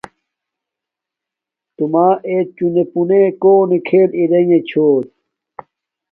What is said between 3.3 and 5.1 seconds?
کونی کھیل ارا او چھوت